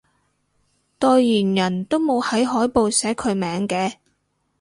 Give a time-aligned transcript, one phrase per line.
[0.97, 3.97] 代言人都冇喺海報寫佢名嘅？